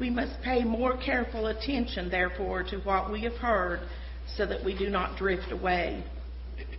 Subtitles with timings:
[0.00, 3.80] We must pay more careful attention, therefore, to what we have heard
[4.36, 6.04] so that we do not drift away.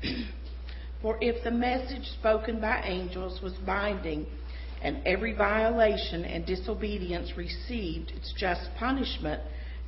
[1.01, 4.25] For if the message spoken by angels was binding,
[4.81, 9.41] and every violation and disobedience received its just punishment,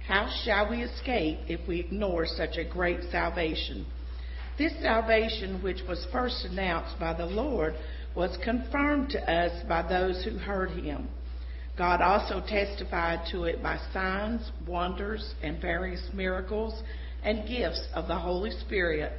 [0.07, 3.85] how shall we escape if we ignore such a great salvation?
[4.57, 7.75] This salvation, which was first announced by the Lord,
[8.15, 11.07] was confirmed to us by those who heard him.
[11.79, 16.83] God also testified to it by signs, wonders, and various miracles
[17.23, 19.13] and gifts of the Holy Spirit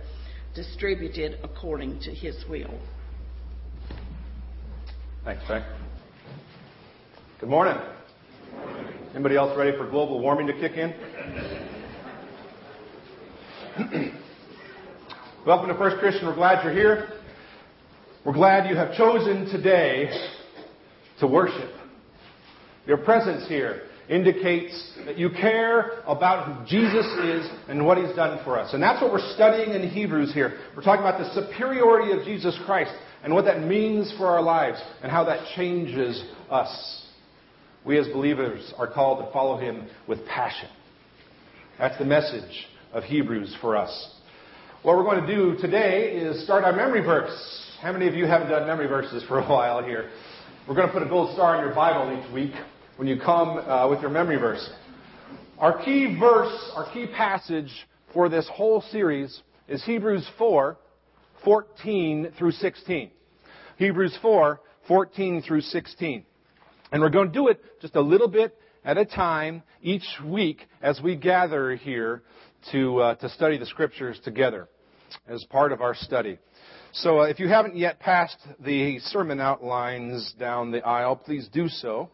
[0.54, 2.78] distributed according to his will.
[5.24, 5.64] Thanks, Frank.
[7.40, 7.78] Good morning.
[9.14, 10.92] Anybody else ready for global warming to kick in?
[15.46, 16.26] Welcome to First Christian.
[16.26, 17.08] We're glad you're here.
[18.22, 20.10] We're glad you have chosen today
[21.20, 21.79] to worship.
[22.86, 28.42] Your presence here indicates that you care about who Jesus is and what he's done
[28.44, 28.74] for us.
[28.74, 30.58] And that's what we're studying in Hebrews here.
[30.76, 34.82] We're talking about the superiority of Jesus Christ and what that means for our lives
[35.02, 37.06] and how that changes us.
[37.84, 40.68] We as believers are called to follow him with passion.
[41.78, 44.14] That's the message of Hebrews for us.
[44.82, 47.76] What we're going to do today is start our memory verse.
[47.80, 50.10] How many of you haven't done memory verses for a while here?
[50.70, 52.52] We're going to put a gold star in your Bible each week
[52.94, 54.70] when you come uh, with your memory verse.
[55.58, 57.72] Our key verse, our key passage
[58.14, 60.78] for this whole series is Hebrews 4,
[61.42, 63.10] 14 through 16.
[63.78, 66.24] Hebrews 4, 14 through 16.
[66.92, 70.68] And we're going to do it just a little bit at a time each week
[70.80, 72.22] as we gather here
[72.70, 74.68] to, uh, to study the scriptures together
[75.26, 76.38] as part of our study.
[76.92, 81.68] So uh, if you haven't yet passed the sermon outlines down the aisle, please do
[81.68, 82.10] so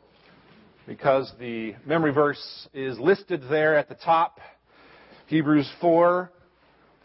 [0.86, 4.38] because the memory verse is listed there at the top.
[5.28, 6.30] Hebrews 4,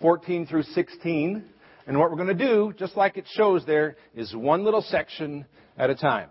[0.02, 1.46] 14 through 16.
[1.88, 5.46] And what we're going to do, just like it shows there, is one little section
[5.78, 6.30] at a time.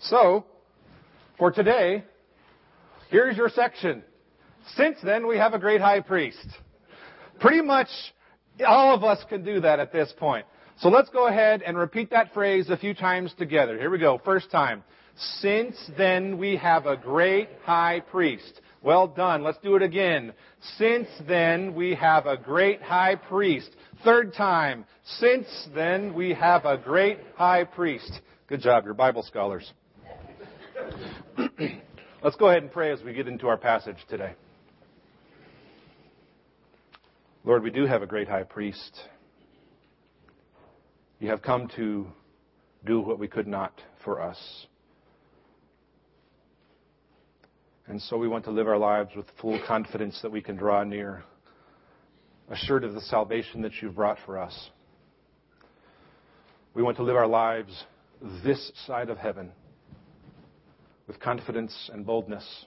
[0.00, 0.44] So,
[1.38, 2.04] for today,
[3.08, 4.02] here's your section.
[4.74, 6.44] Since then, we have a great high priest.
[7.38, 7.88] Pretty much
[8.66, 10.46] all of us can do that at this point.
[10.78, 13.78] So let's go ahead and repeat that phrase a few times together.
[13.78, 14.20] Here we go.
[14.24, 14.82] First time.
[15.40, 18.60] Since then we have a great high priest.
[18.82, 19.42] Well done.
[19.42, 20.32] Let's do it again.
[20.78, 23.70] Since then we have a great high priest.
[24.04, 24.86] Third time.
[25.18, 28.20] Since then we have a great high priest.
[28.46, 29.70] Good job, you're Bible scholars.
[32.22, 34.34] Let's go ahead and pray as we get into our passage today.
[37.42, 39.00] Lord, we do have a great high priest.
[41.20, 42.06] You have come to
[42.84, 43.72] do what we could not
[44.04, 44.66] for us.
[47.86, 50.84] And so we want to live our lives with full confidence that we can draw
[50.84, 51.24] near,
[52.50, 54.70] assured of the salvation that you've brought for us.
[56.74, 57.84] We want to live our lives
[58.44, 59.50] this side of heaven
[61.06, 62.66] with confidence and boldness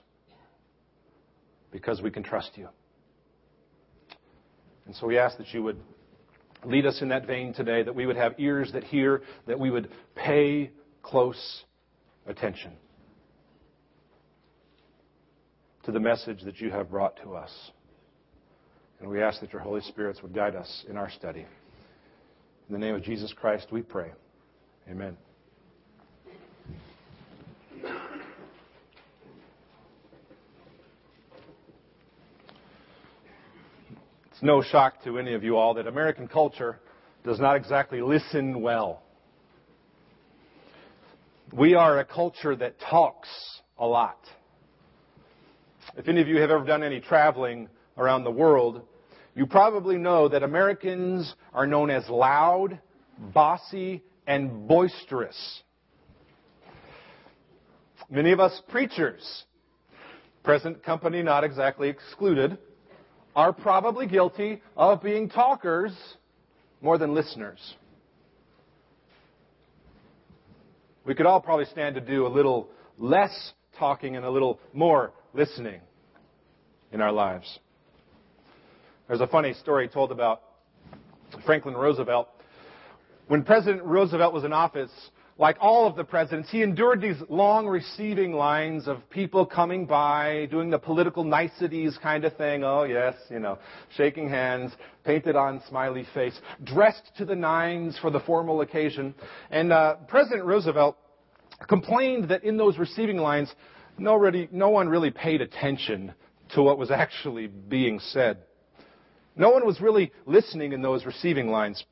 [1.70, 2.68] because we can trust you.
[4.86, 5.78] And so we ask that you would
[6.64, 9.70] lead us in that vein today, that we would have ears that hear, that we
[9.70, 10.70] would pay
[11.02, 11.64] close
[12.26, 12.72] attention
[15.84, 17.50] to the message that you have brought to us.
[19.00, 21.46] And we ask that your Holy Spirits would guide us in our study.
[22.68, 24.10] In the name of Jesus Christ, we pray.
[24.90, 25.16] Amen.
[34.34, 36.80] It's no shock to any of you all that American culture
[37.22, 39.04] does not exactly listen well.
[41.52, 43.28] We are a culture that talks
[43.78, 44.18] a lot.
[45.96, 48.82] If any of you have ever done any traveling around the world,
[49.36, 52.80] you probably know that Americans are known as loud,
[53.32, 55.62] bossy, and boisterous.
[58.10, 59.44] Many of us preachers,
[60.42, 62.58] present company not exactly excluded,
[63.34, 65.92] are probably guilty of being talkers
[66.80, 67.74] more than listeners.
[71.04, 75.12] We could all probably stand to do a little less talking and a little more
[75.34, 75.80] listening
[76.92, 77.58] in our lives.
[79.08, 80.42] There's a funny story told about
[81.44, 82.28] Franklin Roosevelt.
[83.26, 84.90] When President Roosevelt was in office,
[85.36, 90.46] like all of the presidents, he endured these long receiving lines of people coming by,
[90.50, 92.62] doing the political niceties kind of thing.
[92.62, 93.58] Oh, yes, you know,
[93.96, 94.72] shaking hands,
[95.04, 99.12] painted on smiley face, dressed to the nines for the formal occasion.
[99.50, 100.96] And uh, President Roosevelt
[101.68, 103.52] complained that in those receiving lines,
[103.98, 106.14] no, really, no one really paid attention
[106.54, 108.38] to what was actually being said.
[109.34, 111.84] No one was really listening in those receiving lines.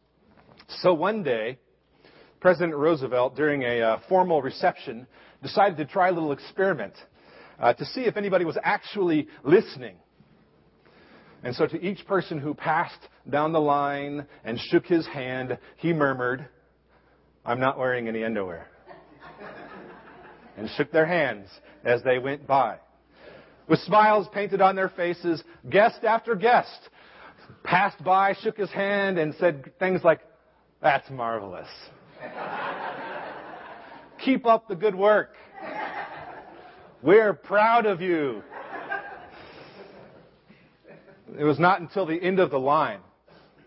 [0.80, 1.58] So one day,
[2.42, 5.06] President Roosevelt, during a uh, formal reception,
[5.44, 6.92] decided to try a little experiment
[7.60, 9.94] uh, to see if anybody was actually listening.
[11.44, 12.98] And so, to each person who passed
[13.30, 16.48] down the line and shook his hand, he murmured,
[17.46, 18.66] I'm not wearing any underwear.
[20.56, 21.46] and shook their hands
[21.84, 22.78] as they went by.
[23.68, 26.88] With smiles painted on their faces, guest after guest
[27.62, 30.18] passed by, shook his hand, and said things like,
[30.80, 31.68] That's marvelous.
[34.24, 35.34] Keep up the good work.
[37.02, 38.42] We're proud of you.
[41.38, 43.00] It was not until the end of the line,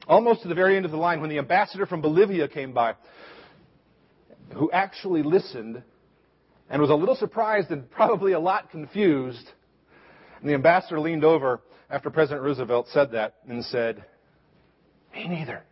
[0.07, 2.93] almost to the very end of the line, when the ambassador from Bolivia came by,
[4.53, 5.81] who actually listened
[6.69, 9.49] and was a little surprised and probably a lot confused.
[10.39, 14.05] And the ambassador leaned over after President Roosevelt said that and said,
[15.13, 15.63] Me neither.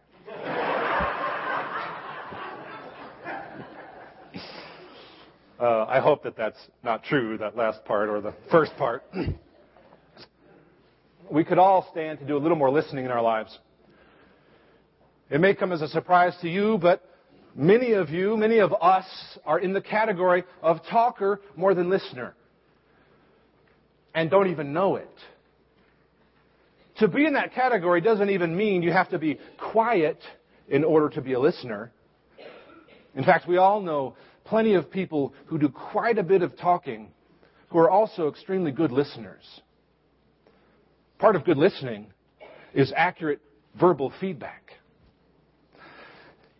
[5.63, 9.03] Uh, I hope that that's not true, that last part or the first part.
[11.31, 13.57] we could all stand to do a little more listening in our lives.
[15.29, 17.01] It may come as a surprise to you, but
[17.55, 19.05] many of you, many of us,
[19.45, 22.35] are in the category of talker more than listener.
[24.13, 25.09] And don't even know it.
[26.97, 30.19] To be in that category doesn't even mean you have to be quiet
[30.67, 31.91] in order to be a listener.
[33.15, 34.15] In fact, we all know
[34.45, 37.11] plenty of people who do quite a bit of talking
[37.69, 39.61] who are also extremely good listeners.
[41.17, 42.07] Part of good listening
[42.73, 43.41] is accurate
[43.79, 44.73] verbal feedback.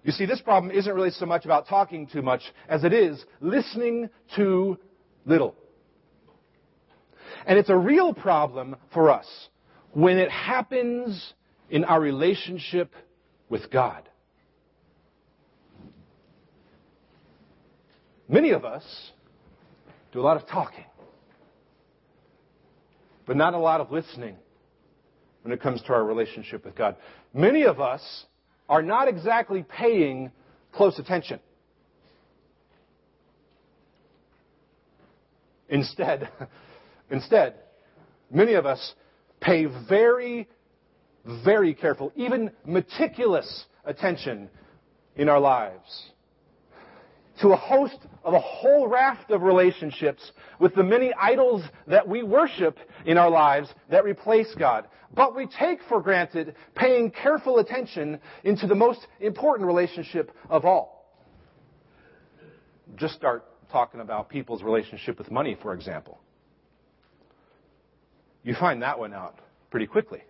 [0.04, 3.24] You see, this problem isn't really so much about talking too much as it is
[3.40, 4.78] listening too
[5.26, 5.56] little.
[7.46, 9.28] And it's a real problem for us
[9.92, 11.34] when it happens
[11.70, 12.94] in our relationship
[13.50, 14.10] with God.
[18.28, 18.84] Many of us
[20.12, 20.86] do a lot of talking,
[23.26, 24.36] but not a lot of listening
[25.42, 26.96] when it comes to our relationship with God.
[27.34, 28.26] Many of us
[28.70, 30.32] are not exactly paying
[30.72, 31.40] close attention.
[35.68, 36.30] Instead,
[37.12, 37.56] instead,
[38.32, 38.94] many of us
[39.42, 40.48] pay very,
[41.44, 44.50] very careful, even meticulous attention
[45.16, 46.13] in our lives
[47.42, 52.24] to a host of a whole raft of relationships with the many idols that we
[52.24, 54.88] worship in our lives that replace God.
[55.16, 61.06] But we take for granted paying careful attention into the most important relationship of all.
[62.96, 66.20] Just start talking about people's relationship with money, for example.
[68.44, 69.40] You find that one out
[69.72, 70.22] pretty quickly.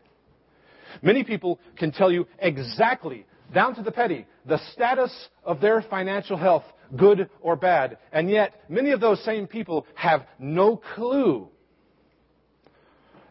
[1.01, 5.11] Many people can tell you exactly, down to the petty, the status
[5.43, 6.63] of their financial health
[6.95, 7.97] good or bad.
[8.11, 11.49] And yet, many of those same people have no clue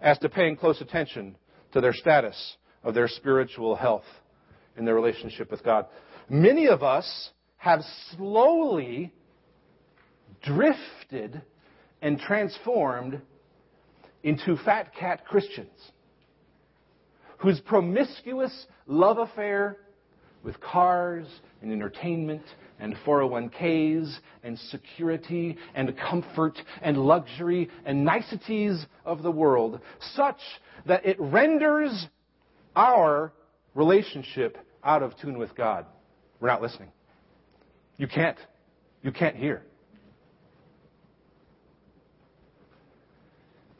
[0.01, 1.37] as to paying close attention
[1.73, 4.05] to their status of their spiritual health
[4.77, 5.87] in their relationship with God.
[6.29, 7.83] Many of us have
[8.17, 9.13] slowly
[10.43, 11.41] drifted
[12.01, 13.21] and transformed
[14.25, 15.71] into fat cat Christians
[17.39, 19.77] whose promiscuous love affair
[20.43, 21.27] with cars
[21.61, 22.43] and entertainment
[22.81, 29.81] and 401ks and security and comfort and luxury and niceties of the world,
[30.15, 30.41] such
[30.87, 32.09] that it renders
[32.75, 33.33] our
[33.75, 35.87] relationship out of tune with God.
[36.41, 36.91] We're not listening.
[37.97, 38.39] You can't.
[39.03, 39.63] You can't hear.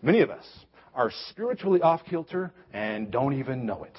[0.01, 0.45] Many of us
[0.95, 3.97] are spiritually off kilter and don't even know it.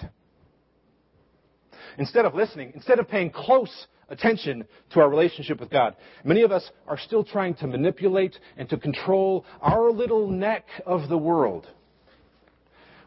[1.98, 6.52] Instead of listening, instead of paying close attention to our relationship with God, many of
[6.52, 11.68] us are still trying to manipulate and to control our little neck of the world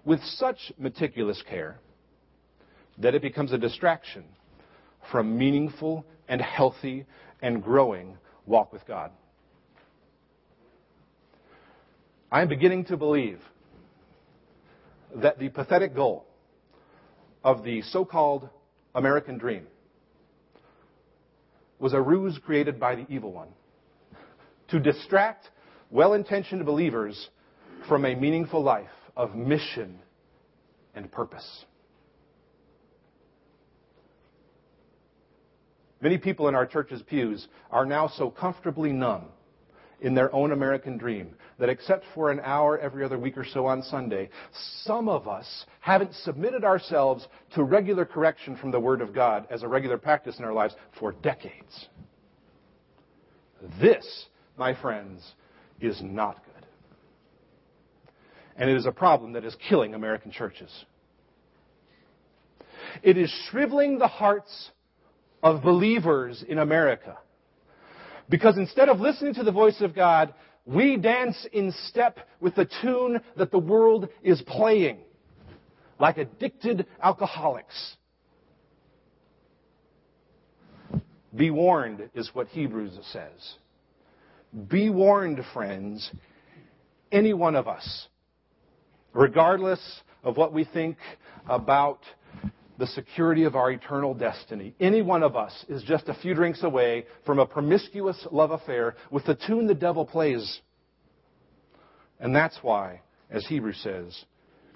[0.04, 1.78] with such meticulous care
[2.98, 4.24] that it becomes a distraction
[5.10, 7.04] from meaningful and healthy
[7.42, 8.16] and growing
[8.46, 9.10] walk with God.
[12.30, 13.40] I am beginning to believe
[15.14, 16.26] that the pathetic goal
[17.44, 18.48] of the so called
[18.96, 19.66] American dream
[21.78, 23.48] was a ruse created by the evil one
[24.68, 25.50] to distract
[25.90, 27.28] well intentioned believers
[27.88, 29.98] from a meaningful life of mission
[30.94, 31.64] and purpose.
[36.00, 39.26] Many people in our church's pews are now so comfortably numb
[40.00, 41.34] in their own American dream.
[41.58, 44.28] That except for an hour every other week or so on Sunday,
[44.82, 49.62] some of us haven't submitted ourselves to regular correction from the Word of God as
[49.62, 51.88] a regular practice in our lives for decades.
[53.80, 54.26] This,
[54.58, 55.22] my friends,
[55.80, 56.66] is not good.
[58.56, 60.70] And it is a problem that is killing American churches.
[63.02, 64.70] It is shriveling the hearts
[65.42, 67.18] of believers in America.
[68.28, 72.68] Because instead of listening to the voice of God, we dance in step with the
[72.82, 74.98] tune that the world is playing,
[76.00, 77.96] like addicted alcoholics.
[81.34, 83.54] Be warned, is what Hebrews says.
[84.68, 86.10] Be warned, friends,
[87.12, 88.08] any one of us,
[89.12, 89.80] regardless
[90.24, 90.96] of what we think
[91.48, 92.00] about
[92.78, 94.74] the security of our eternal destiny.
[94.80, 98.96] Any one of us is just a few drinks away from a promiscuous love affair
[99.10, 100.60] with the tune the devil plays.
[102.20, 104.24] And that's why, as Hebrews says,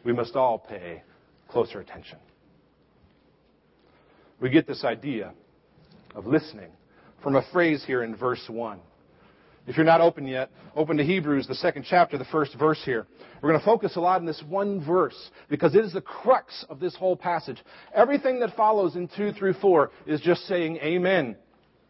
[0.04, 1.02] we must all pay
[1.49, 2.19] closer attention.
[4.40, 5.35] We get this idea
[6.14, 6.71] of listening
[7.23, 8.80] from a phrase here in verse 1.
[9.67, 13.07] If you're not open yet, open to Hebrews, the second chapter, the first verse here.
[13.40, 16.64] We're going to focus a lot on this one verse because it is the crux
[16.69, 17.59] of this whole passage.
[17.95, 21.37] Everything that follows in 2 through 4 is just saying, Amen.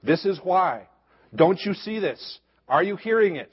[0.03, 0.89] This is why.
[1.35, 2.41] Don't you see this?
[2.69, 3.50] Are you hearing it?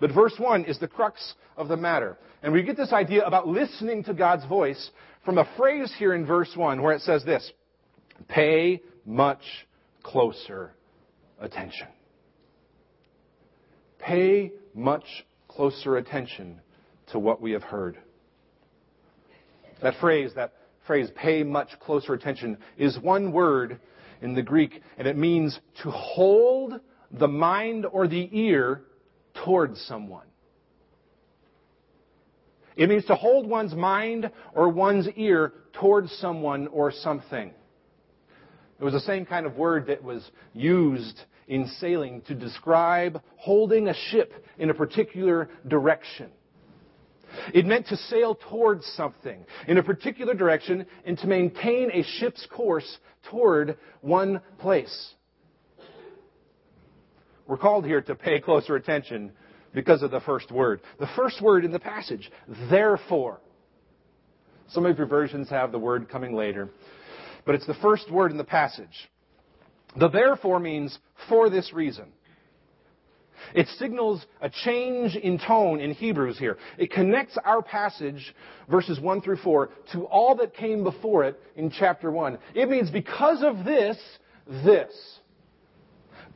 [0.00, 2.18] But verse 1 is the crux of the matter.
[2.42, 4.90] And we get this idea about listening to God's voice
[5.24, 7.52] from a phrase here in verse 1 where it says this
[8.28, 9.42] Pay much
[10.02, 10.72] closer
[11.40, 11.88] attention.
[13.98, 15.04] Pay much
[15.48, 16.60] closer attention
[17.12, 17.98] to what we have heard.
[19.82, 20.54] That phrase, that
[20.86, 23.80] phrase, pay much closer attention, is one word
[24.20, 28.82] in the Greek, and it means to hold the mind or the ear
[29.44, 30.26] towards someone.
[32.76, 37.52] It means to hold one's mind or one's ear towards someone or something.
[38.80, 43.88] It was the same kind of word that was used in sailing to describe holding
[43.88, 46.30] a ship in a particular direction.
[47.52, 52.46] It meant to sail towards something in a particular direction and to maintain a ship's
[52.46, 52.98] course
[53.30, 55.14] toward one place.
[57.46, 59.32] We're called here to pay closer attention
[59.74, 60.80] because of the first word.
[61.00, 62.30] The first word in the passage,
[62.70, 63.40] therefore.
[64.68, 66.68] Some of your versions have the word coming later,
[67.46, 69.08] but it's the first word in the passage.
[69.96, 70.96] The therefore means
[71.28, 72.12] for this reason.
[73.54, 76.58] It signals a change in tone in Hebrews here.
[76.76, 78.34] It connects our passage,
[78.68, 82.38] verses 1 through 4, to all that came before it in chapter 1.
[82.54, 83.96] It means because of this,
[84.46, 84.92] this.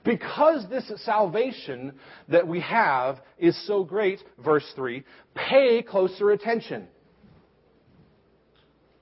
[0.04, 1.92] Because this salvation
[2.28, 5.04] that we have is so great, verse 3,
[5.34, 6.88] pay closer attention.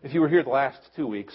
[0.02, 1.34] If you were here the last two weeks,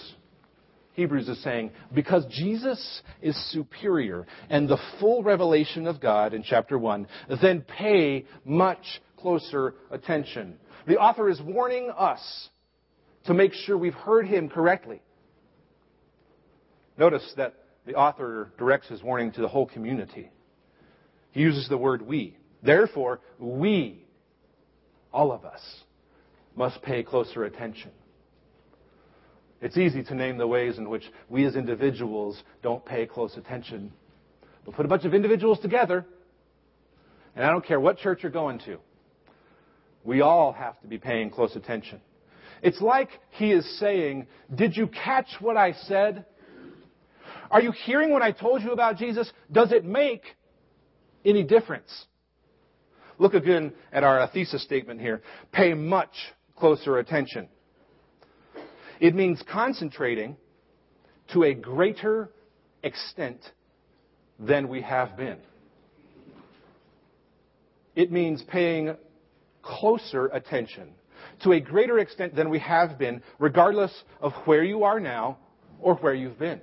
[0.96, 6.78] Hebrews is saying, because Jesus is superior and the full revelation of God in chapter
[6.78, 7.06] 1,
[7.42, 10.56] then pay much closer attention.
[10.86, 12.48] The author is warning us
[13.26, 15.02] to make sure we've heard him correctly.
[16.96, 20.30] Notice that the author directs his warning to the whole community.
[21.32, 22.38] He uses the word we.
[22.62, 24.06] Therefore, we,
[25.12, 25.60] all of us,
[26.56, 27.90] must pay closer attention.
[29.60, 33.92] It's easy to name the ways in which we as individuals don't pay close attention.
[34.64, 36.04] But put a bunch of individuals together,
[37.34, 38.78] and I don't care what church you're going to,
[40.04, 42.00] we all have to be paying close attention.
[42.62, 46.24] It's like he is saying, Did you catch what I said?
[47.50, 49.30] Are you hearing what I told you about Jesus?
[49.50, 50.22] Does it make
[51.24, 52.06] any difference?
[53.18, 55.22] Look again at our thesis statement here.
[55.52, 56.12] Pay much
[56.56, 57.48] closer attention.
[59.00, 60.36] It means concentrating
[61.32, 62.30] to a greater
[62.82, 63.40] extent
[64.38, 65.38] than we have been.
[67.94, 68.94] It means paying
[69.62, 70.90] closer attention
[71.42, 75.38] to a greater extent than we have been, regardless of where you are now
[75.80, 76.60] or where you've been.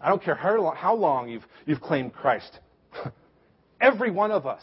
[0.00, 2.58] I don't care how long you've, you've claimed Christ.
[3.80, 4.62] Every one of us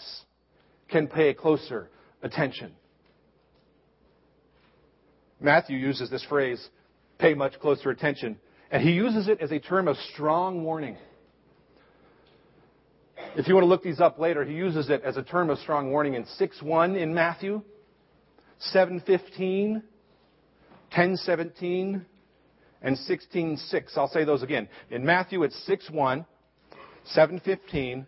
[0.89, 1.89] can pay closer
[2.21, 2.73] attention.
[5.41, 6.69] Matthew uses this phrase,
[7.17, 8.37] pay much closer attention,
[8.69, 10.97] and he uses it as a term of strong warning.
[13.35, 15.57] If you want to look these up later, he uses it as a term of
[15.59, 17.61] strong warning in 6.1 in Matthew,
[18.73, 19.81] 7.15,
[20.95, 22.05] 10.17,
[22.83, 23.97] and 16.6.
[23.97, 24.67] I'll say those again.
[24.89, 26.25] In Matthew, it's 6.1,
[27.15, 28.05] 7.15,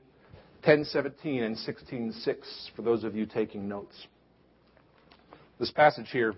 [0.64, 2.36] 10:17 and 16:6
[2.76, 4.08] for those of you taking notes.
[5.60, 6.36] This passage here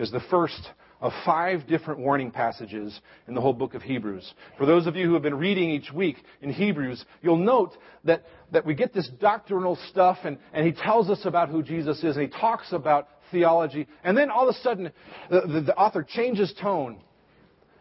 [0.00, 4.34] is the first of five different warning passages in the whole book of Hebrews.
[4.58, 8.24] For those of you who have been reading each week in Hebrews, you'll note that,
[8.52, 12.16] that we get this doctrinal stuff and, and he tells us about who Jesus is
[12.16, 13.86] and he talks about theology.
[14.04, 14.92] And then all of a sudden,
[15.30, 17.00] the, the, the author changes tone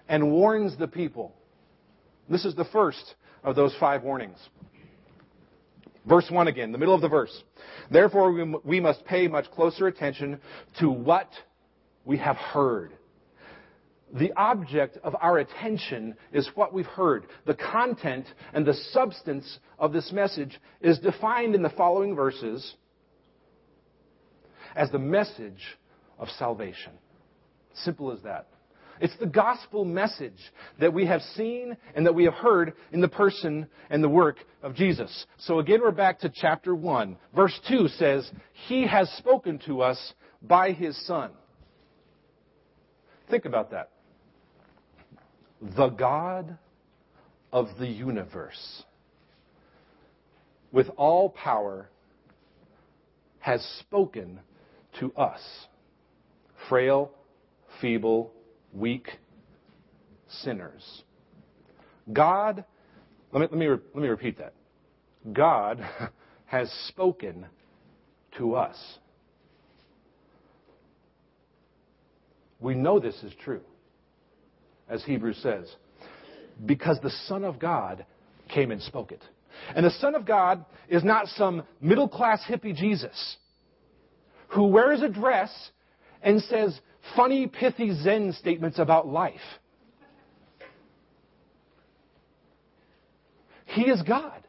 [0.07, 1.35] and warns the people.
[2.29, 4.37] This is the first of those five warnings.
[6.05, 7.43] Verse 1 again, the middle of the verse.
[7.91, 8.31] Therefore,
[8.63, 10.39] we must pay much closer attention
[10.79, 11.27] to what
[12.05, 12.93] we have heard.
[14.13, 17.27] The object of our attention is what we've heard.
[17.45, 22.75] The content and the substance of this message is defined in the following verses
[24.75, 25.77] as the message
[26.17, 26.93] of salvation.
[27.83, 28.47] Simple as that.
[28.99, 30.39] It's the gospel message
[30.79, 34.37] that we have seen and that we have heard in the person and the work
[34.61, 35.25] of Jesus.
[35.37, 37.15] So again, we're back to chapter 1.
[37.33, 38.29] Verse 2 says,
[38.67, 41.31] He has spoken to us by His Son.
[43.29, 43.91] Think about that.
[45.75, 46.57] The God
[47.51, 48.83] of the universe,
[50.71, 51.89] with all power,
[53.39, 54.39] has spoken
[54.99, 55.41] to us,
[56.67, 57.11] frail,
[57.81, 58.31] feeble,
[58.73, 59.09] weak
[60.43, 61.03] sinners.
[62.11, 62.63] God,
[63.31, 64.53] let me, let me, let me repeat that.
[65.33, 65.83] God
[66.45, 67.45] has spoken
[68.37, 68.77] to us.
[72.59, 73.61] We know this is true,
[74.89, 75.73] as Hebrews says,
[76.65, 78.05] because the Son of God
[78.49, 79.23] came and spoke it.
[79.75, 83.37] And the Son of God is not some middle class hippie Jesus
[84.49, 85.51] who wears a dress
[86.21, 86.79] and says,
[87.15, 89.35] funny, pithy Zen statements about life.
[93.65, 94.43] He is God.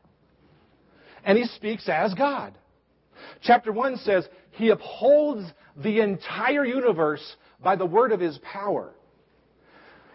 [1.24, 2.56] And he speaks as God.
[3.42, 8.92] Chapter 1 says, He upholds the entire universe by the word of His power.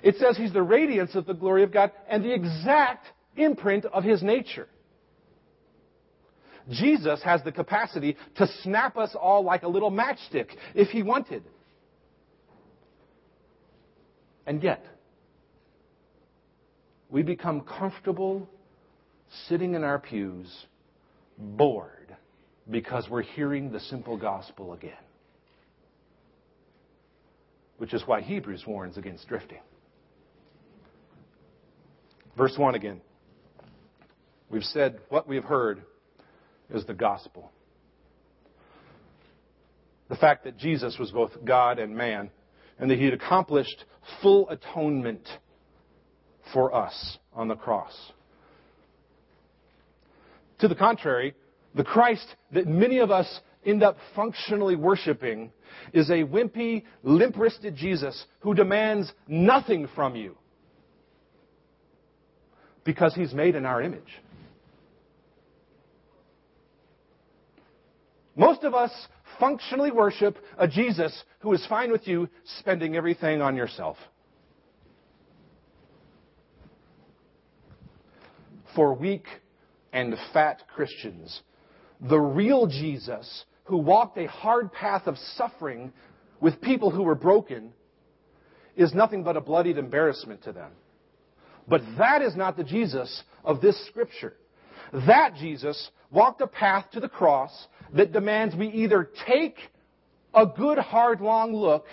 [0.01, 4.03] It says He's the radiance of the glory of God and the exact imprint of
[4.03, 4.67] His nature.
[6.69, 11.43] Jesus has the capacity to snap us all like a little matchstick if He wanted.
[14.47, 14.85] And yet,
[17.09, 18.47] we become comfortable
[19.47, 20.65] sitting in our pews,
[21.37, 22.15] bored,
[22.69, 24.93] because we're hearing the simple gospel again.
[27.77, 29.59] Which is why Hebrews warns against drifting.
[32.37, 33.01] Verse 1 again.
[34.49, 35.83] We've said what we've heard
[36.73, 37.51] is the gospel.
[40.09, 42.29] The fact that Jesus was both God and man
[42.77, 43.85] and that he had accomplished
[44.21, 45.27] full atonement
[46.53, 47.93] for us on the cross.
[50.59, 51.33] To the contrary,
[51.73, 55.51] the Christ that many of us end up functionally worshiping
[55.93, 60.37] is a wimpy, limp wristed Jesus who demands nothing from you
[62.83, 64.21] because he's made in our image.
[68.35, 68.91] Most of us
[69.39, 73.97] functionally worship a Jesus who is fine with you spending everything on yourself.
[78.75, 79.25] For weak
[79.93, 81.41] and fat Christians,
[82.01, 85.91] the real Jesus who walked a hard path of suffering
[86.39, 87.73] with people who were broken
[88.75, 90.71] is nothing but a bloodied embarrassment to them.
[91.67, 94.33] But that is not the Jesus of this scripture.
[95.07, 99.57] That Jesus walked a path to the cross that demands we either take
[100.33, 101.85] a good, hard, long look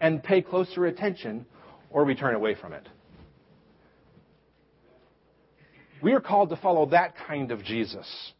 [0.00, 1.44] and pay closer attention,
[1.90, 2.88] or we turn away from it.
[6.02, 8.32] We are called to follow that kind of Jesus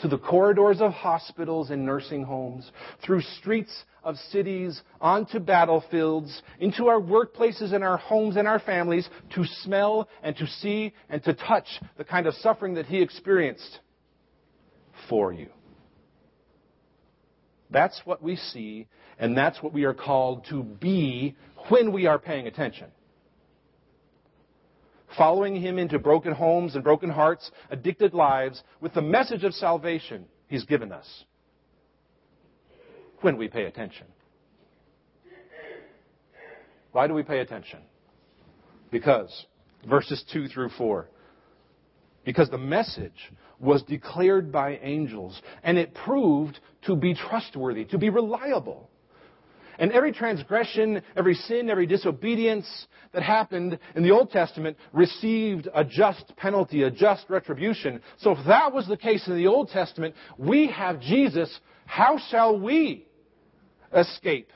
[0.00, 2.70] to the corridors of hospitals and nursing homes,
[3.04, 9.08] through streets of cities, onto battlefields, into our workplaces and our homes and our families
[9.34, 11.66] to smell and to see and to touch
[11.98, 13.80] the kind of suffering that he experienced
[15.08, 15.48] for you.
[17.70, 18.86] That's what we see,
[19.18, 21.36] and that's what we are called to be
[21.68, 22.88] when we are paying attention.
[25.16, 30.24] Following him into broken homes and broken hearts, addicted lives, with the message of salvation
[30.48, 31.24] he's given us.
[33.20, 34.06] When we pay attention.
[36.92, 37.80] Why do we pay attention?
[38.90, 39.46] Because,
[39.88, 41.08] verses 2 through 4,
[42.24, 48.10] because the message was declared by angels, and it proved to be trustworthy, to be
[48.10, 48.90] reliable.
[49.78, 52.66] And every transgression, every sin, every disobedience
[53.12, 58.00] that happened in the Old Testament received a just penalty, a just retribution.
[58.18, 61.60] So if that was the case in the Old Testament, we have Jesus.
[61.86, 63.06] How shall we
[63.94, 64.50] escape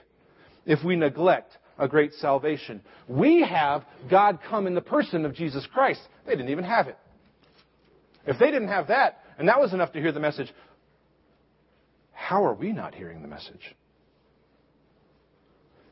[0.65, 2.83] if we neglect a great salvation?
[3.09, 6.01] We have God come in the person of Jesus Christ.
[6.27, 6.99] They didn't even have it.
[8.27, 10.53] If they didn't have that, and that was enough to hear the message,
[12.13, 13.75] how are we not hearing the message?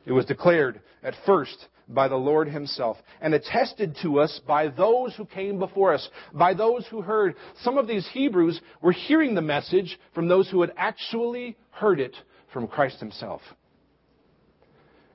[0.06, 5.14] It was declared at first by the Lord Himself and attested to us by those
[5.16, 7.34] who came before us, by those who heard.
[7.62, 12.16] Some of these Hebrews were hearing the message from those who had actually heard it
[12.52, 13.40] from Christ Himself.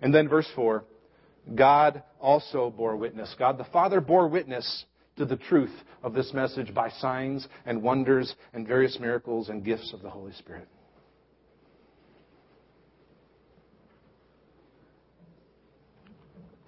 [0.02, 0.84] And then verse 4
[1.56, 3.34] God also bore witness.
[3.40, 4.86] God the Father bore witness
[5.18, 5.74] to the truth
[6.04, 10.34] of this message by signs and wonders and various miracles and gifts of the Holy
[10.34, 10.68] Spirit.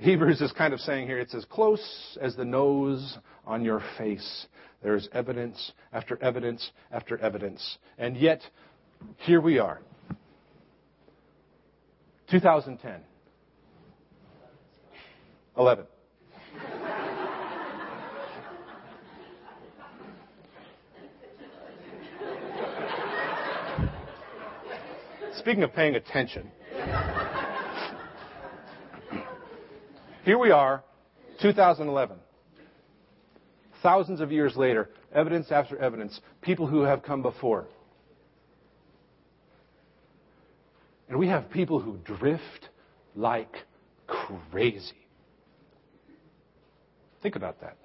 [0.02, 4.48] Hebrews is kind of saying here, it's as close as the nose on your face.
[4.82, 7.78] There's evidence after evidence after evidence.
[8.00, 8.42] And yet,
[9.18, 9.80] here we are.
[12.32, 13.02] 2010.
[15.56, 15.86] 11.
[25.38, 26.50] Speaking of paying attention.
[30.24, 30.84] Here we are,
[31.42, 32.16] 2011.
[33.82, 37.66] Thousands of years later, evidence after evidence, people who have come before.
[41.10, 42.70] And we have people who drift
[43.16, 43.52] like
[44.06, 44.94] crazy.
[47.24, 47.78] Think about that.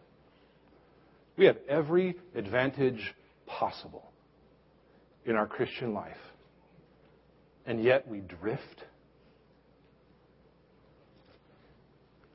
[1.38, 3.14] We have every advantage
[3.46, 4.12] possible
[5.24, 6.16] in our Christian life.
[7.64, 8.84] And yet we drift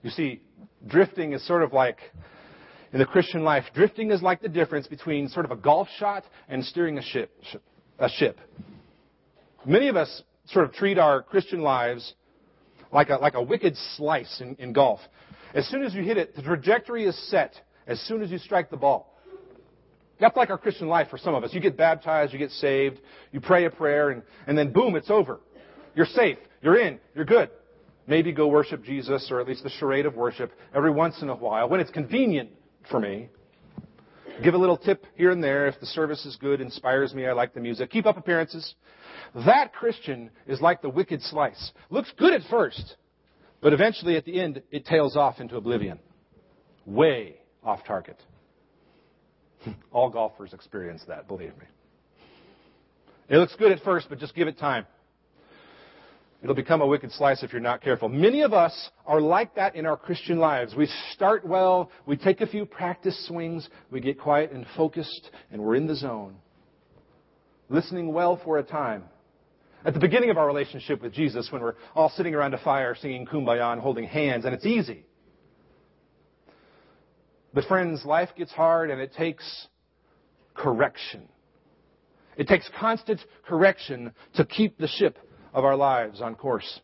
[0.04, 0.42] You see,
[0.88, 1.98] drifting is sort of like,
[2.92, 6.24] in the Christian life, drifting is like the difference between sort of a golf shot
[6.50, 7.32] and steering a ship.
[8.00, 8.40] A ship.
[9.66, 12.14] Many of us sort of treat our Christian lives
[12.92, 15.00] like a, like a wicked slice in, in golf.
[15.54, 17.54] As soon as you hit it, the trajectory is set
[17.86, 19.08] as soon as you strike the ball.
[20.20, 21.54] That's like our Christian life for some of us.
[21.54, 23.00] You get baptized, you get saved,
[23.32, 25.40] you pray a prayer, and, and then boom, it's over.
[25.96, 26.38] You're safe.
[26.62, 27.00] You're in.
[27.16, 27.50] You're good
[28.12, 31.36] maybe go worship Jesus, or at least the charade of worship, every once in a
[31.36, 32.50] while, when it's convenient
[32.92, 33.30] for me.
[34.44, 37.32] Give a little tip here and there if the service is good, inspires me, I
[37.32, 37.90] like the music.
[37.90, 38.76] Keep up appearances.
[39.46, 41.72] That Christian is like the wicked slice.
[41.90, 42.98] Looks good at first,
[43.62, 45.98] but eventually at the end it tails off into oblivion.
[46.86, 48.22] Way off target.
[49.94, 51.66] All golfers experience that, believe me.
[53.30, 54.86] It looks good at first, but just give it time.
[56.42, 58.10] It'll become a wicked slice if you're not careful.
[58.10, 60.74] Many of us are like that in our Christian lives.
[60.76, 65.62] We start well, we take a few practice swings, we get quiet and focused, and
[65.62, 66.36] we're in the zone.
[67.70, 69.04] Listening well for a time.
[69.86, 72.96] At the beginning of our relationship with Jesus, when we're all sitting around a fire
[73.00, 75.06] singing kumbaya and holding hands, and it's easy.
[77.54, 79.68] But friends, life gets hard and it takes
[80.56, 81.28] correction.
[82.38, 85.18] It takes constant correction to keep the ship
[85.54, 86.80] of our lives on course.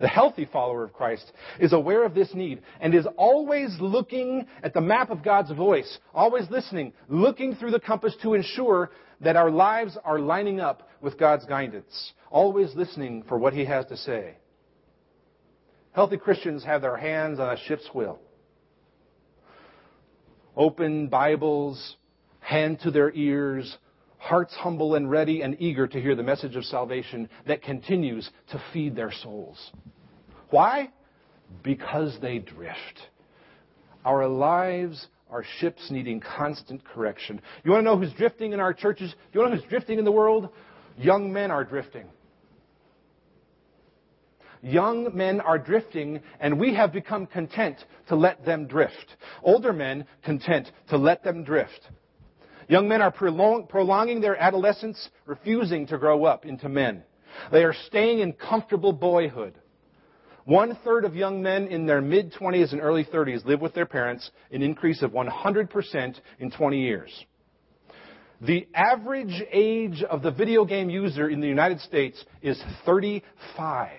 [0.00, 4.74] The healthy follower of Christ is aware of this need and is always looking at
[4.74, 8.90] the map of God's voice, always listening, looking through the compass to ensure
[9.20, 13.86] that our lives are lining up with God's guidance, always listening for what He has
[13.86, 14.34] to say.
[15.92, 18.18] Healthy Christians have their hands on a ship's wheel.
[20.56, 21.96] Open Bibles,
[22.40, 23.76] hand to their ears,
[24.24, 28.62] hearts humble and ready and eager to hear the message of salvation that continues to
[28.72, 29.70] feed their souls.
[30.48, 30.88] Why?
[31.62, 33.00] Because they drift.
[34.02, 37.38] Our lives are ships needing constant correction.
[37.64, 39.14] You want to know who's drifting in our churches?
[39.34, 40.48] You want to know who's drifting in the world?
[40.96, 42.06] Young men are drifting.
[44.62, 47.76] Young men are drifting, and we have become content
[48.08, 49.16] to let them drift.
[49.42, 51.90] Older men content to let them drift.
[52.68, 57.02] Young men are prolong, prolonging their adolescence, refusing to grow up into men.
[57.52, 59.54] They are staying in comfortable boyhood.
[60.44, 63.86] One third of young men in their mid 20s and early 30s live with their
[63.86, 67.24] parents, an increase of 100% in 20 years.
[68.40, 73.90] The average age of the video game user in the United States is 35.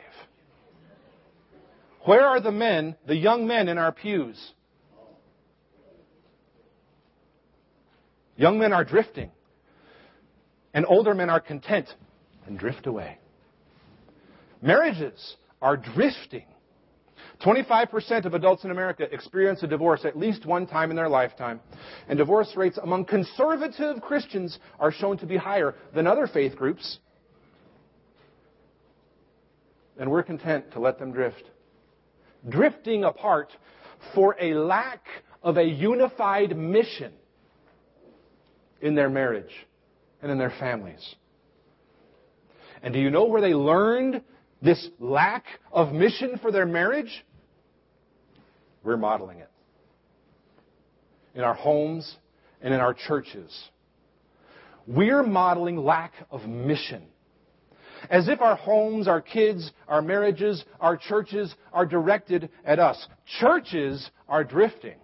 [2.04, 4.54] Where are the men, the young men in our pews?
[8.38, 9.32] Young men are drifting,
[10.74, 11.88] and older men are content
[12.46, 13.18] and drift away.
[14.62, 16.46] Marriages are drifting.
[17.44, 21.60] 25% of adults in America experience a divorce at least one time in their lifetime.
[22.08, 27.00] And divorce rates among conservative Christians are shown to be higher than other faith groups.
[29.98, 31.44] And we're content to let them drift.
[32.48, 33.50] Drifting apart
[34.14, 35.06] for a lack
[35.42, 37.14] of a unified mission
[38.86, 39.52] in their marriage
[40.22, 41.16] and in their families.
[42.84, 44.22] And do you know where they learned
[44.62, 47.26] this lack of mission for their marriage?
[48.84, 49.50] We're modeling it.
[51.34, 52.16] In our homes
[52.62, 53.52] and in our churches.
[54.86, 57.08] We're modeling lack of mission.
[58.12, 63.04] As if our homes, our kids, our marriages, our churches are directed at us.
[63.40, 64.98] Churches are drifting.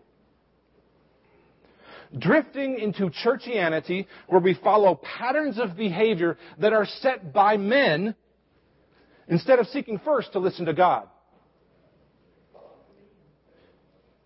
[2.18, 8.16] Drifting into churchianity where we follow patterns of behavior that are set by men
[9.28, 11.08] instead of seeking first to listen to God.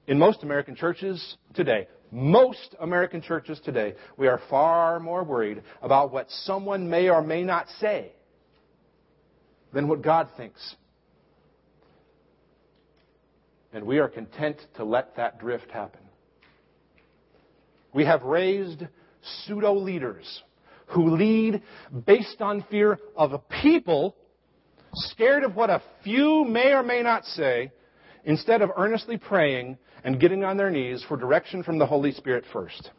[0.07, 6.11] In most American churches today, most American churches today, we are far more worried about
[6.11, 8.13] what someone may or may not say
[9.73, 10.75] than what God thinks.
[13.73, 16.04] And we are content to let that drift happen.
[17.95, 18.85] We have raised
[19.21, 20.43] pseudo leaders
[20.87, 21.63] who lead
[22.05, 24.17] based on fear of a people
[24.93, 27.71] scared of what a few may or may not say,
[28.25, 32.43] instead of earnestly praying and getting on their knees for direction from the Holy Spirit
[32.51, 32.91] first.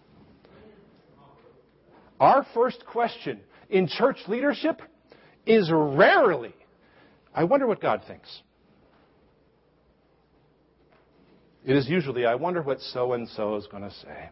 [2.18, 4.80] Our first question in church leadership
[5.44, 6.54] is rarely,
[7.34, 8.42] I wonder what God thinks.
[11.66, 14.30] It is usually, I wonder what so and so is going to say.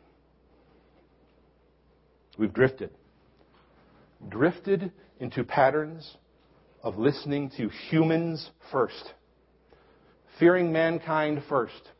[2.39, 2.91] We've drifted.
[4.29, 6.17] Drifted into patterns
[6.83, 9.15] of listening to humans first,
[10.39, 11.91] fearing mankind first,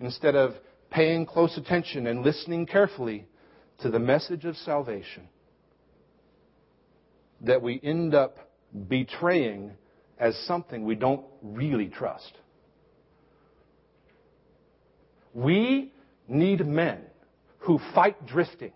[0.00, 0.52] instead of
[0.90, 3.26] paying close attention and listening carefully
[3.80, 5.28] to the message of salvation
[7.40, 8.50] that we end up
[8.88, 9.72] betraying
[10.18, 12.32] as something we don't really trust.
[15.32, 15.92] We
[16.26, 17.02] need men
[17.60, 18.72] who fight drifting,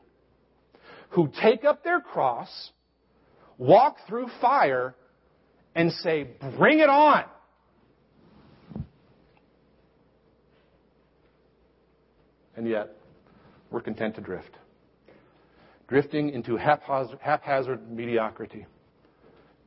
[1.12, 2.70] who take up their cross,
[3.58, 4.94] walk through fire,
[5.74, 6.26] and say,
[6.58, 7.24] Bring it on!
[12.56, 12.96] And yet,
[13.70, 14.50] we're content to drift.
[15.88, 18.66] Drifting into haphazard, haphazard mediocrity.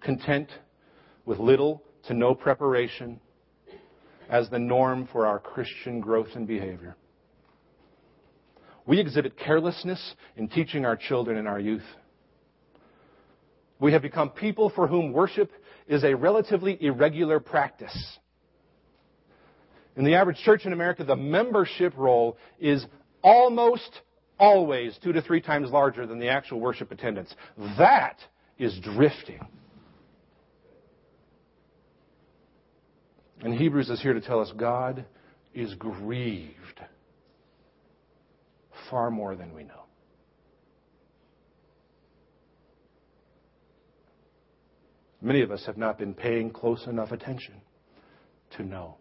[0.01, 0.49] Content
[1.25, 3.19] with little to no preparation
[4.29, 6.95] as the norm for our Christian growth and behavior.
[8.85, 11.85] We exhibit carelessness in teaching our children and our youth.
[13.79, 15.51] We have become people for whom worship
[15.87, 18.17] is a relatively irregular practice.
[19.95, 22.85] In the average church in America, the membership roll is
[23.23, 24.01] almost
[24.37, 27.33] always two to three times larger than the actual worship attendance.
[27.77, 28.17] That
[28.57, 29.39] is drifting.
[33.41, 35.05] And Hebrews is here to tell us God
[35.53, 36.81] is grieved
[38.89, 39.85] far more than we know.
[45.21, 47.55] Many of us have not been paying close enough attention
[48.57, 48.97] to know.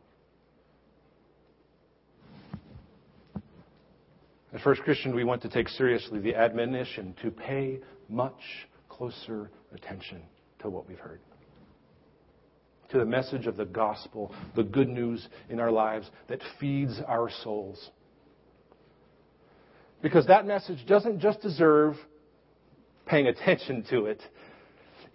[4.55, 8.41] At First Christian, we want to take seriously the admonition to pay much
[8.89, 10.23] closer attention
[10.61, 11.21] to what we've heard.
[12.91, 17.29] To the message of the gospel, the good news in our lives that feeds our
[17.43, 17.91] souls.
[20.05, 21.97] Because that message doesn't just deserve
[23.07, 24.21] paying attention to it,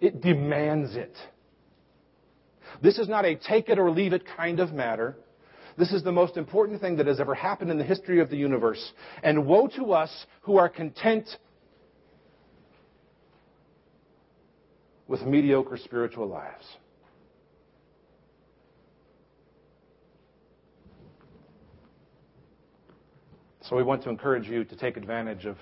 [0.00, 1.12] it demands it.
[2.82, 5.14] This is not a take it or leave it kind of matter.
[5.78, 8.36] This is the most important thing that has ever happened in the history of the
[8.36, 8.92] universe.
[9.22, 11.28] And woe to us who are content
[15.06, 16.64] with mediocre spiritual lives.
[23.59, 25.56] So we want to encourage you to take advantage of,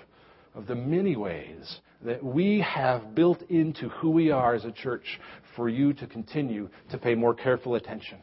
[0.55, 5.19] of the many ways that we have built into who we are as a church
[5.55, 8.17] for you to continue to pay more careful attention.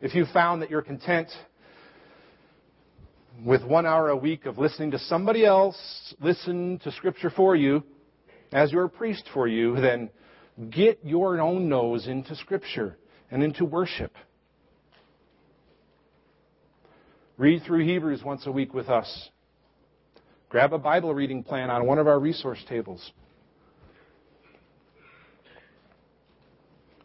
[0.00, 1.28] If you found that you're content
[3.44, 5.76] with one hour a week of listening to somebody else
[6.20, 7.82] listen to Scripture for you
[8.52, 10.10] as your priest for you, then
[10.70, 12.96] get your own nose into Scripture
[13.30, 14.12] and into worship.
[17.38, 19.28] Read through Hebrews once a week with us.
[20.48, 23.12] Grab a Bible reading plan on one of our resource tables.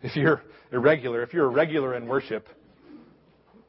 [0.01, 0.41] If you're
[0.71, 2.47] irregular, if you're irregular in worship,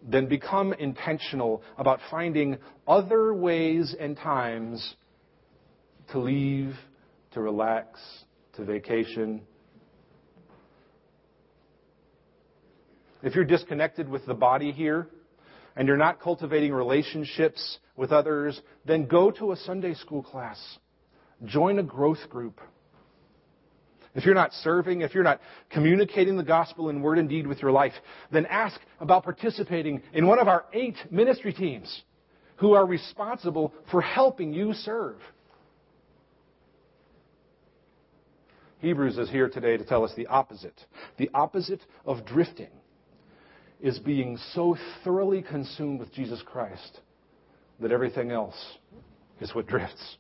[0.03, 2.57] then become intentional about finding
[2.88, 4.94] other ways and times
[6.12, 6.74] to leave,
[7.33, 8.00] to relax,
[8.55, 9.42] to vacation.
[13.22, 15.09] If you're disconnected with the body here
[15.76, 20.58] and you're not cultivating relationships with others, then go to a Sunday school class.
[21.44, 22.60] Join a growth group.
[24.14, 27.60] If you're not serving, if you're not communicating the gospel in word and deed with
[27.60, 27.92] your life,
[28.30, 32.02] then ask about participating in one of our eight ministry teams
[32.56, 35.16] who are responsible for helping you serve.
[38.78, 40.78] Hebrews is here today to tell us the opposite.
[41.16, 42.68] The opposite of drifting
[43.84, 47.00] is being so thoroughly consumed with Jesus Christ
[47.80, 48.56] that everything else
[49.42, 50.16] is what drifts.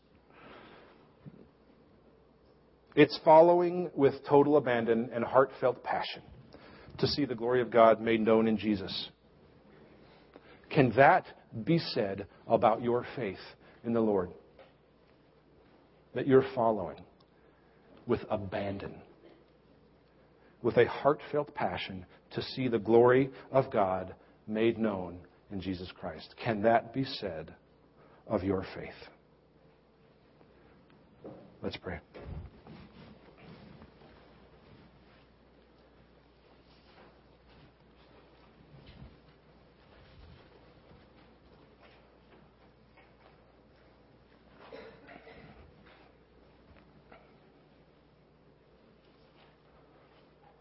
[2.94, 6.20] It's following with total abandon and heartfelt passion
[6.98, 9.08] to see the glory of God made known in Jesus.
[10.68, 11.24] Can that
[11.64, 13.38] be said about your faith
[13.82, 14.30] in the Lord?
[16.14, 17.00] That you're following
[18.06, 18.96] with abandon,
[20.62, 24.14] with a heartfelt passion to see the glory of God
[24.46, 25.18] made known
[25.50, 26.34] in Jesus Christ.
[26.42, 27.54] Can that be said
[28.26, 28.92] of your faith?
[31.62, 32.00] Let's pray.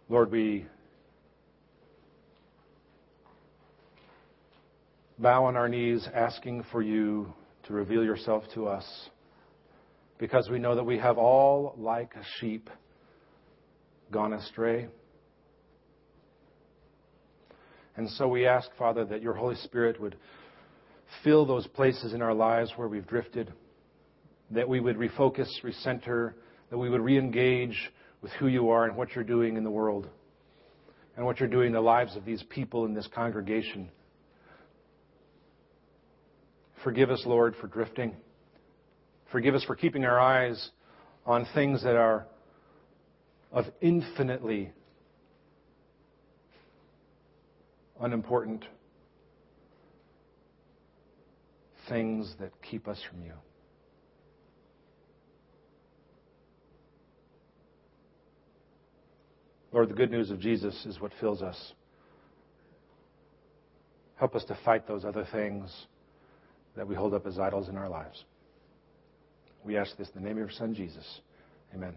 [0.09, 0.67] Lord, we
[5.23, 7.33] bow on our knees asking for you
[7.65, 8.85] to reveal yourself to us
[10.19, 12.69] because we know that we have all, like sheep,
[14.11, 14.87] gone astray.
[17.95, 20.17] And so we ask, Father, that your Holy Spirit would
[21.23, 23.53] fill those places in our lives where we've drifted,
[24.51, 26.33] that we would refocus, recenter,
[26.69, 27.75] that we would reengage
[28.21, 30.09] with who you are and what you're doing in the world
[31.15, 33.89] and what you're doing in the lives of these people in this congregation.
[36.83, 38.15] Forgive us, Lord, for drifting.
[39.31, 40.71] Forgive us for keeping our eyes
[41.25, 42.27] on things that are
[43.51, 44.71] of infinitely
[48.01, 48.65] unimportant
[51.87, 53.33] things that keep us from you.
[59.71, 61.73] Lord, the good news of Jesus is what fills us.
[64.17, 65.71] Help us to fight those other things
[66.75, 68.23] that we hold up as idols in our lives.
[69.63, 71.19] We ask this in the name of your Son, Jesus.
[71.73, 71.93] Amen.